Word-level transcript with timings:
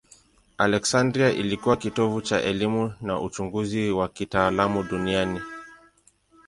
Aleksandria 0.57 1.31
ilikuwa 1.31 1.77
kitovu 1.77 2.21
cha 2.21 2.41
elimu 2.41 2.93
na 3.01 3.21
uchunguzi 3.21 3.91
wa 3.91 4.09
kitaalamu 4.09 4.83
duniani. 4.83 5.41